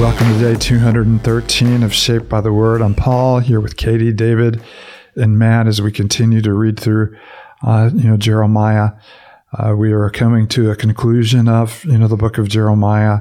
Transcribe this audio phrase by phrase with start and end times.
[0.00, 2.80] welcome to day 213 of Shaped by the Word.
[2.80, 4.62] I'm Paul here with Katie, David,
[5.14, 7.14] and Matt as we continue to read through,
[7.62, 8.92] uh, you know, Jeremiah.
[9.52, 13.18] Uh, we are coming to a conclusion of, you know, the book of Jeremiah.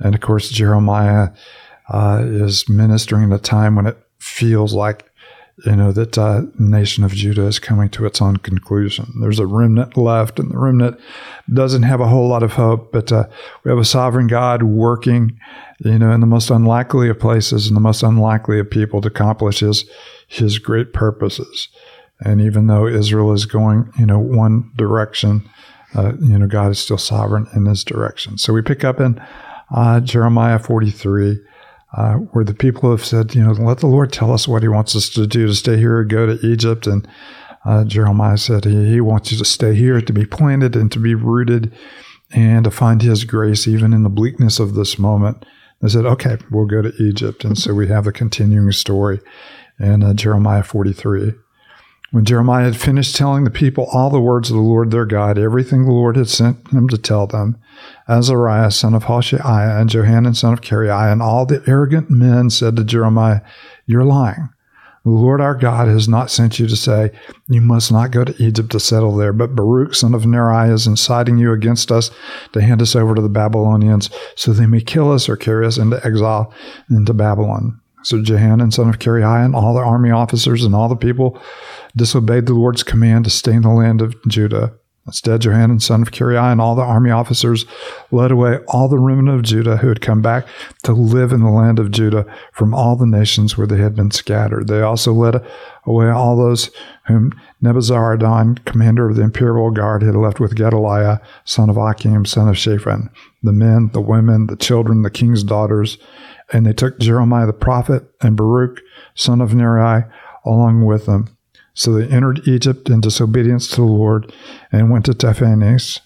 [0.00, 1.28] And of course, Jeremiah
[1.90, 5.08] uh, is ministering at a time when it feels like
[5.64, 9.10] you know that uh, nation of Judah is coming to its own conclusion.
[9.20, 11.00] There's a remnant left, and the remnant
[11.52, 12.92] doesn't have a whole lot of hope.
[12.92, 13.26] But uh,
[13.64, 15.38] we have a sovereign God working,
[15.78, 19.08] you know, in the most unlikely of places and the most unlikely of people to
[19.08, 19.88] accomplish His
[20.28, 21.68] His great purposes.
[22.20, 25.48] And even though Israel is going, you know, one direction,
[25.94, 28.36] uh, you know, God is still sovereign in His direction.
[28.36, 29.22] So we pick up in
[29.74, 31.40] uh, Jeremiah 43
[31.94, 34.68] uh, where the people have said, you know, let the Lord tell us what He
[34.68, 36.86] wants us to do to stay here or go to Egypt.
[36.86, 37.06] And
[37.64, 40.98] uh, Jeremiah said he, he wants you to stay here, to be planted and to
[40.98, 41.72] be rooted,
[42.32, 45.44] and to find His grace even in the bleakness of this moment.
[45.80, 47.44] They said, okay, we'll go to Egypt.
[47.44, 49.20] And so we have a continuing story
[49.78, 51.34] in uh, Jeremiah 43.
[52.12, 55.38] When Jeremiah had finished telling the people all the words of the Lord their God,
[55.38, 57.58] everything the Lord had sent him to tell them,
[58.08, 62.76] Azariah son of Hoshea and Johanan son of Kareah and all the arrogant men said
[62.76, 63.40] to Jeremiah,
[63.86, 64.50] You're lying.
[65.04, 67.10] The Lord our God has not sent you to say,
[67.48, 70.86] You must not go to Egypt to settle there, but Baruch son of Neriah is
[70.86, 72.10] inciting you against us
[72.52, 75.78] to hand us over to the Babylonians, so they may kill us or carry us
[75.78, 76.52] into exile
[76.90, 77.80] into Babylon.
[78.06, 81.42] So Johanan son of Kareah and all the army officers and all the people
[81.96, 84.74] disobeyed the Lord's command to stay in the land of Judah.
[85.08, 87.66] Instead, Johanan son of Kareah and all the army officers
[88.12, 90.46] led away all the remnant of Judah who had come back
[90.84, 94.12] to live in the land of Judah from all the nations where they had been
[94.12, 94.68] scattered.
[94.68, 95.44] They also led
[95.84, 96.70] away all those
[97.06, 102.48] whom Nebuzaradan, commander of the imperial guard, had left with Gedaliah, son of Ahikam, son
[102.48, 103.10] of Shaphan,
[103.42, 105.98] the men, the women, the children, the king's daughters.
[106.52, 108.80] And they took Jeremiah the prophet and Baruch,
[109.14, 110.10] son of Neriah,
[110.44, 111.36] along with them
[111.76, 114.32] so they entered Egypt in disobedience to the Lord
[114.72, 116.00] and went to Tahpanhes.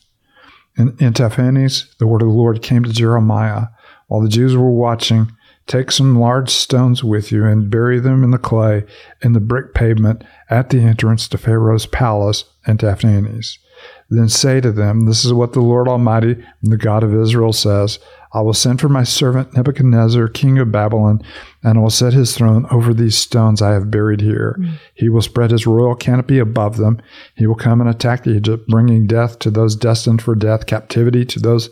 [0.76, 3.68] And in Tahpanhes, the word of the Lord came to Jeremiah
[4.08, 5.30] while the Jews were watching.
[5.68, 8.84] Take some large stones with you and bury them in the clay
[9.22, 13.58] in the brick pavement at the entrance to Pharaoh's palace in Tahpanhes.
[14.08, 17.98] Then say to them, This is what the Lord Almighty, the God of Israel, says
[18.32, 21.20] I will send for my servant Nebuchadnezzar, king of Babylon,
[21.64, 24.56] and I will set his throne over these stones I have buried here.
[24.58, 24.74] Mm.
[24.94, 27.02] He will spread his royal canopy above them.
[27.34, 31.40] He will come and attack Egypt, bringing death to those destined for death, captivity to
[31.40, 31.70] those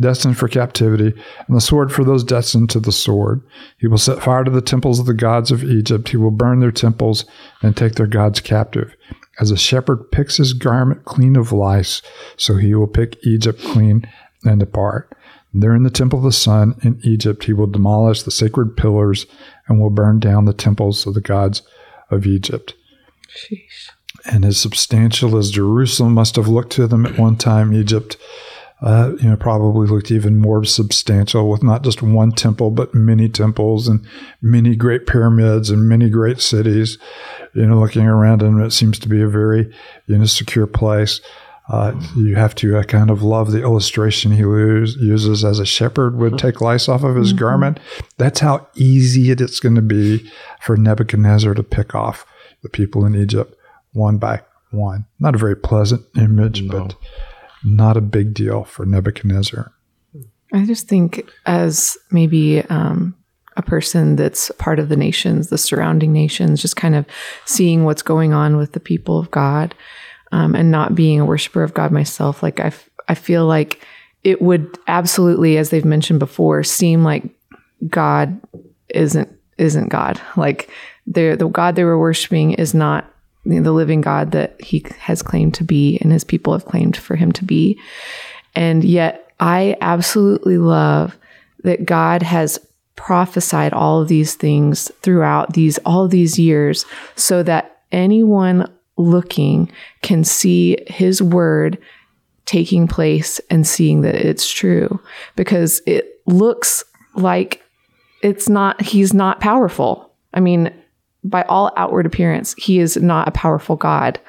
[0.00, 1.12] destined for captivity,
[1.46, 3.42] and the sword for those destined to the sword.
[3.76, 6.08] He will set fire to the temples of the gods of Egypt.
[6.08, 7.26] He will burn their temples
[7.60, 8.94] and take their gods captive.
[9.40, 12.02] As a shepherd picks his garment clean of lice,
[12.36, 14.08] so he will pick Egypt clean
[14.44, 15.12] and depart.
[15.54, 19.26] There in the temple of the sun in Egypt, he will demolish the sacred pillars
[19.66, 21.62] and will burn down the temples of the gods
[22.10, 22.74] of Egypt.
[24.24, 28.16] And as substantial as Jerusalem must have looked to them at one time, Egypt,
[28.80, 33.28] uh, you know, probably looked even more substantial with not just one temple, but many
[33.28, 34.06] temples and
[34.40, 36.96] many great pyramids and many great cities.
[37.54, 39.72] You know, looking around and it seems to be a very,
[40.06, 41.20] you know, secure place.
[41.68, 46.16] Uh, you have to uh, kind of love the illustration he uses as a shepherd
[46.16, 46.46] would mm-hmm.
[46.46, 47.40] take lice off of his mm-hmm.
[47.40, 47.80] garment.
[48.16, 50.30] That's how easy it is going to be
[50.62, 52.24] for Nebuchadnezzar to pick off
[52.62, 53.54] the people in Egypt
[53.92, 54.40] one by
[54.70, 55.04] one.
[55.18, 56.84] Not a very pleasant image, no.
[56.84, 56.94] but
[57.64, 59.72] not a big deal for Nebuchadnezzar.
[60.52, 63.14] I just think, as maybe um,
[63.56, 67.04] a person that's part of the nations, the surrounding nations, just kind of
[67.44, 69.74] seeing what's going on with the people of God
[70.32, 73.84] um, and not being a worshiper of God myself, like I, f- I feel like
[74.24, 77.24] it would absolutely, as they've mentioned before, seem like
[77.88, 78.40] God
[78.88, 80.20] isn't isn't God.
[80.36, 80.70] Like
[81.06, 83.12] the the God they were worshiping is not
[83.48, 87.16] the living God that He has claimed to be, and His people have claimed for
[87.16, 87.80] Him to be.
[88.54, 91.18] And yet, I absolutely love
[91.64, 92.58] that God has
[92.96, 96.84] prophesied all of these things throughout these all these years,
[97.16, 99.70] so that anyone looking
[100.02, 101.78] can see his word
[102.44, 105.00] taking place and seeing that it's true
[105.36, 106.82] because it looks
[107.14, 107.62] like
[108.22, 110.12] it's not, he's not powerful.
[110.34, 110.72] I mean,
[111.24, 114.20] by all outward appearance, he is not a powerful God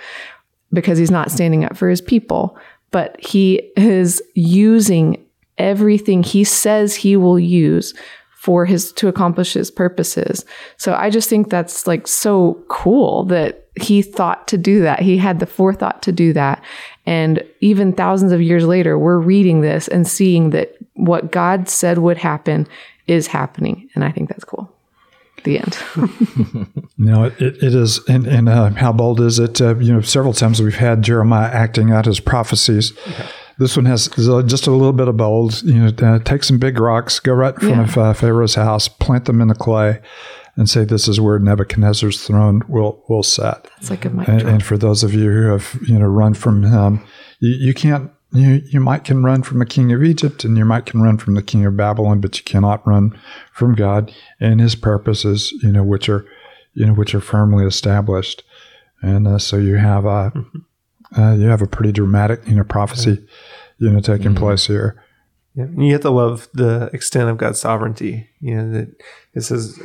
[0.71, 2.57] because he's not standing up for his people,
[2.91, 5.24] but he is using
[5.57, 7.94] everything he says he will use
[8.39, 10.45] for his to accomplish his purposes.
[10.77, 15.01] So I just think that's like so cool that he thought to do that.
[15.01, 16.63] He had the forethought to do that.
[17.06, 21.97] And even thousands of years later, we're reading this and seeing that what God said
[21.97, 22.65] would happen
[23.07, 23.89] is happening.
[23.94, 24.74] And I think that's cool.
[25.44, 25.77] The end.
[26.97, 28.00] no, it, it is.
[28.07, 29.62] And, and uh, how bold is it?
[29.62, 32.94] Uh, you know, several times we've had Jeremiah acting out his prophecies.
[33.57, 35.62] This one has just a little bit of bold.
[35.63, 37.83] You know, uh, take some big rocks, go right in front yeah.
[37.83, 40.00] of uh, Pharaoh's house, plant them in the clay,
[40.56, 43.63] and say this is where Nebuchadnezzar's throne will will set.
[43.63, 46.33] That's like a mic and, and, for those of you who have you know run
[46.33, 47.01] from him,
[47.39, 50.65] you, you can't you, you might can run from a king of Egypt and you
[50.65, 53.19] might can run from the king of Babylon, but you cannot run
[53.51, 56.25] from God and his purposes, you know, which are,
[56.73, 58.43] you know, which are firmly established.
[59.01, 61.19] And uh, so you have a, mm-hmm.
[61.19, 63.25] uh, you have a pretty dramatic, you know, prophecy,
[63.79, 64.43] you know, taking mm-hmm.
[64.43, 65.03] place here.
[65.55, 68.29] Yeah, and you have to love the extent of God's sovereignty.
[68.39, 69.03] You know that
[69.33, 69.79] it says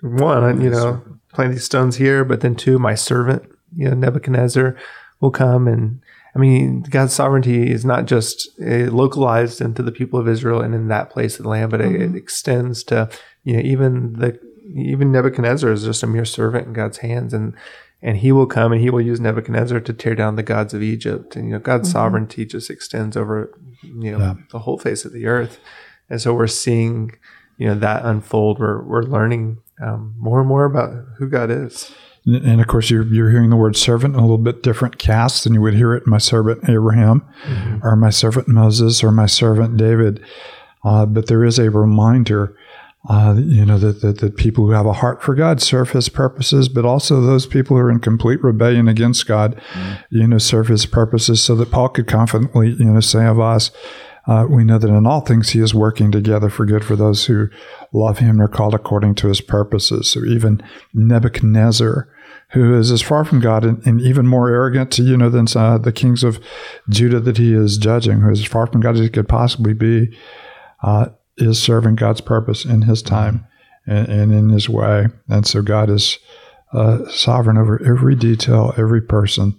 [0.00, 1.02] one, you know,
[1.32, 3.42] plant these stones here, but then two, my servant,
[3.76, 4.74] you know, Nebuchadnezzar
[5.20, 6.00] will come and
[6.36, 10.74] I mean, God's sovereignty is not just uh, localized into the people of Israel and
[10.74, 11.94] in that place of the land, but mm-hmm.
[11.94, 13.08] it, it, extends to
[13.42, 14.38] you know even the
[14.74, 17.54] even Nebuchadnezzar is just a mere servant in God's hands, and
[18.02, 20.82] and he will come and he will use Nebuchadnezzar to tear down the gods of
[20.82, 21.98] Egypt, and you know God's mm-hmm.
[21.98, 24.34] sovereignty just extends over you know yeah.
[24.50, 25.58] the whole face of the earth,
[26.10, 27.12] and so we're seeing
[27.56, 28.58] you know that unfold.
[28.58, 31.90] We're we're learning um, more and more about who God is.
[32.26, 35.44] And of course, you're, you're hearing the word servant in a little bit different cast
[35.44, 37.86] than you would hear it my servant Abraham mm-hmm.
[37.86, 40.20] or my servant Moses or my servant David.
[40.84, 42.56] Uh, but there is a reminder,
[43.08, 46.08] uh, you know, that, that, that, people who have a heart for God serve his
[46.08, 49.94] purposes, but also those people who are in complete rebellion against God, mm-hmm.
[50.10, 53.70] you know, serve his purposes so that Paul could confidently, you know, say of us,
[54.26, 57.26] uh, we know that in all things he is working together for good for those
[57.26, 57.48] who
[57.92, 60.10] love him and are called according to his purposes.
[60.10, 60.60] So even
[60.92, 62.08] Nebuchadnezzar,
[62.50, 65.78] who is as far from God and, and even more arrogant, you know, than uh,
[65.78, 66.40] the kings of
[66.88, 69.74] Judah that he is judging, who is as far from God as he could possibly
[69.74, 70.16] be,
[70.82, 71.06] uh,
[71.36, 73.46] is serving God's purpose in his time
[73.86, 75.08] and, and in his way.
[75.28, 76.18] And so God is
[76.72, 79.58] uh, sovereign over every detail, every person.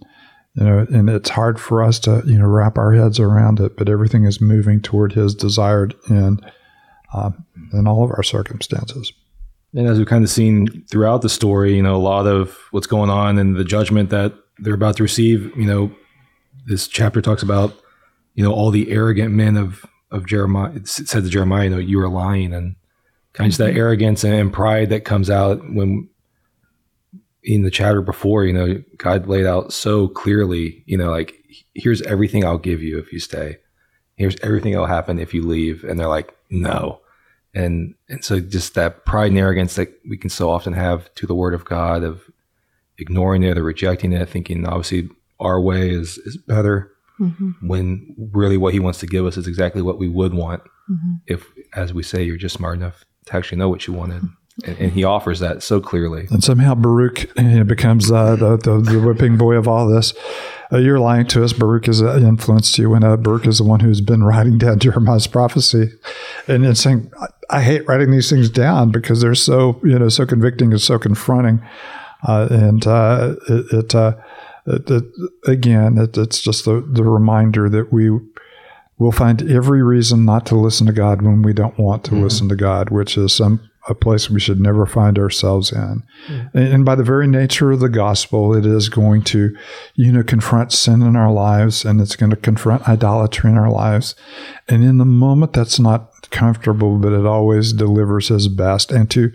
[0.55, 3.77] You know, and it's hard for us to you know wrap our heads around it,
[3.77, 6.43] but everything is moving toward His desired end
[7.13, 7.29] uh,
[7.73, 9.13] in all of our circumstances.
[9.73, 12.87] And as we've kind of seen throughout the story, you know, a lot of what's
[12.87, 15.91] going on and the judgment that they're about to receive, you know,
[16.65, 17.73] this chapter talks about,
[18.33, 20.71] you know, all the arrogant men of of Jeremiah.
[20.73, 22.75] It said to Jeremiah, you know, you are lying, and
[23.33, 23.73] kind of mm-hmm.
[23.73, 26.09] that arrogance and pride that comes out when
[27.43, 31.35] in the chapter before, you know, God laid out so clearly, you know, like
[31.73, 33.57] here's everything I'll give you if you stay.
[34.15, 35.83] Here's everything that'll happen if you leave.
[35.83, 36.99] And they're like, no
[37.57, 41.25] and and so just that pride and arrogance that we can so often have to
[41.25, 42.21] the word of God of
[42.99, 45.09] ignoring it or rejecting it, thinking obviously
[45.39, 47.51] our way is is better mm-hmm.
[47.67, 51.15] when really what he wants to give us is exactly what we would want mm-hmm.
[51.25, 54.23] if as we say you're just smart enough to actually know what you wanted.
[54.65, 56.25] And, and, he offers that so clearly.
[56.31, 60.15] And somehow Baruch you know, becomes uh, the, the, the whipping boy of all this
[60.71, 61.53] uh, you're lying to us.
[61.53, 64.79] Baruch has uh, influenced you, and uh, Baruch is the one who's been writing down
[64.79, 65.91] Jeremiah's prophecy,
[66.47, 67.11] and it's saying,
[67.49, 70.99] I, hate writing these things down because they're so you know so convicting and so
[70.99, 71.61] confronting,
[72.27, 74.15] uh, and uh, it, it, uh,
[74.65, 75.03] it, it,
[75.45, 78.09] again, it's just the the reminder that we
[78.97, 82.23] will find every reason not to listen to God when we don't want to mm-hmm.
[82.23, 86.03] listen to God, which is some a place we should never find ourselves in.
[86.27, 86.49] Mm.
[86.53, 89.55] And by the very nature of the gospel, it is going to,
[89.95, 93.71] you know, confront sin in our lives and it's going to confront idolatry in our
[93.71, 94.15] lives.
[94.67, 98.91] And in the moment, that's not comfortable, but it always delivers his best.
[98.91, 99.31] And to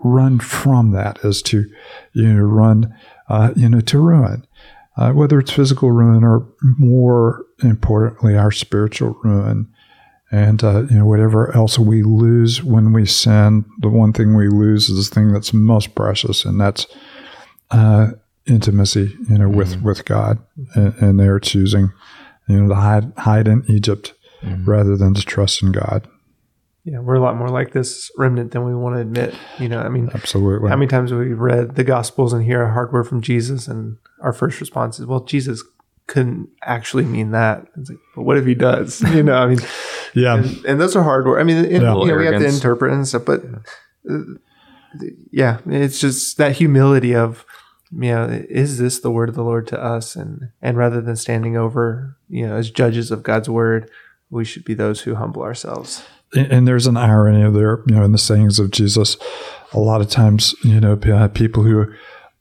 [0.00, 1.70] run from that is to,
[2.12, 2.94] you know, run,
[3.28, 4.46] uh, you know, to ruin.
[4.96, 6.46] Uh, whether it's physical ruin or
[6.78, 9.72] more importantly, our spiritual ruin
[10.32, 14.48] and uh, you know whatever else we lose when we sin the one thing we
[14.48, 16.86] lose is the thing that's most precious and that's
[17.70, 18.08] uh,
[18.46, 19.86] intimacy you know with mm-hmm.
[19.86, 20.38] with god
[20.74, 21.92] and, and, they're choosing
[22.48, 24.68] you know to hide hide in egypt mm-hmm.
[24.68, 26.08] rather than to trust in god
[26.84, 29.80] yeah we're a lot more like this remnant than we want to admit you know
[29.80, 32.92] i mean absolutely how many times have we've read the gospels and hear a hard
[32.92, 35.62] word from jesus and our first response is well jesus
[36.06, 37.66] couldn't actually mean that.
[37.76, 39.00] Like, but what if he does?
[39.12, 39.60] You know, I mean,
[40.14, 40.36] yeah.
[40.36, 41.40] And, and, those are hard words.
[41.40, 41.70] I mean, yeah.
[41.70, 43.42] you know, we have to interpret and stuff, but
[44.10, 44.18] uh,
[45.30, 47.44] yeah, it's just that humility of,
[47.92, 50.16] you know, is this the word of the Lord to us?
[50.16, 53.90] And and rather than standing over, you know, as judges of God's word,
[54.30, 56.04] we should be those who humble ourselves.
[56.34, 59.16] And, there's an irony there, you know, in the sayings of Jesus.
[59.72, 60.96] A lot of times, you know,
[61.28, 61.92] people who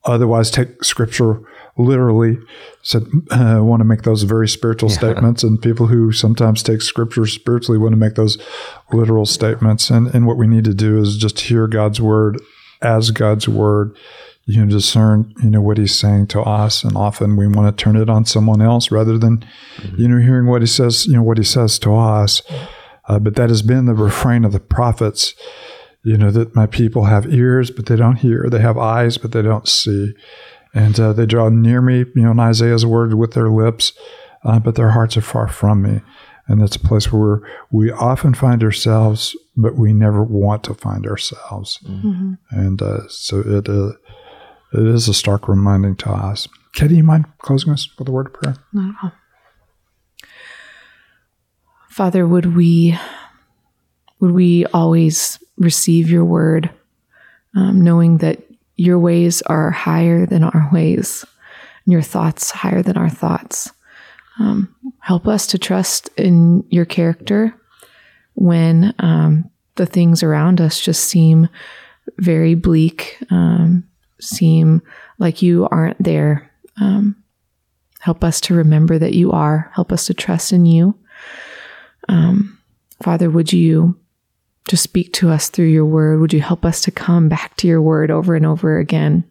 [0.06, 1.42] otherwise take scripture
[1.78, 2.38] literally
[2.84, 7.26] said uh, want to make those very spiritual statements, and people who sometimes take scripture
[7.26, 8.38] spiritually want to make those
[8.92, 9.90] literal statements.
[9.90, 12.42] And and what we need to do is just hear God's word
[12.82, 13.96] as God's word.
[14.46, 17.84] You know, discern you know what He's saying to us, and often we want to
[17.84, 19.46] turn it on someone else rather than
[19.98, 21.06] you know hearing what He says.
[21.06, 22.42] You know what He says to us.
[23.12, 25.36] Uh, but that has been the refrain of the prophets
[26.04, 28.48] you know that my people have ears but they don't hear.
[28.50, 30.14] They have eyes but they don't see.
[30.74, 33.92] And uh, they draw near me you know in isaiah's word with their lips
[34.46, 36.02] uh, but their hearts are far from me.
[36.48, 41.06] And that's a place where we often find ourselves but we never want to find
[41.06, 41.80] ourselves.
[41.84, 42.34] Mm-hmm.
[42.50, 43.92] and uh, so it uh,
[44.74, 46.48] it is a stark reminding to us.
[46.74, 48.56] Katie you mind closing us with a word of prayer?
[48.72, 49.12] Not at all.
[51.92, 52.98] Father, would we
[54.22, 56.70] would we always receive your word,
[57.54, 58.42] um, knowing that
[58.78, 61.26] your ways are higher than our ways,
[61.86, 63.72] and your thoughts higher than our thoughts.
[64.40, 67.54] Um, help us to trust in your character
[68.36, 71.50] when um, the things around us just seem
[72.20, 73.84] very bleak, um,
[74.22, 74.82] seem
[75.20, 76.50] like you aren't there.
[76.80, 77.22] Um,
[78.00, 79.70] help us to remember that you are.
[79.76, 80.96] Help us to trust in you.
[82.10, 82.60] Um,
[83.02, 83.98] Father, would you
[84.68, 86.20] just speak to us through your word?
[86.20, 89.24] Would you help us to come back to your word over and over again,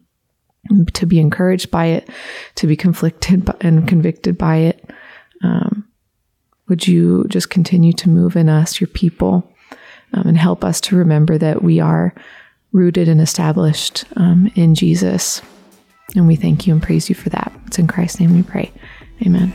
[0.93, 2.09] to be encouraged by it,
[2.55, 4.89] to be conflicted and convicted by it?
[5.43, 5.87] Um,
[6.67, 9.49] would you just continue to move in us, your people,
[10.13, 12.13] um, and help us to remember that we are
[12.71, 15.41] rooted and established um, in Jesus?
[16.15, 17.51] And we thank you and praise you for that.
[17.67, 18.71] It's in Christ's name we pray.
[19.25, 19.53] Amen.